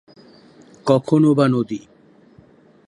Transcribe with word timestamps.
কখনও 0.85 1.31
বা 1.33 1.45
নদী। 1.47 1.79